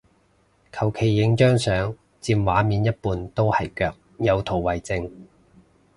[0.71, 5.11] 求其影張相佔畫面一半都係腳，有圖為證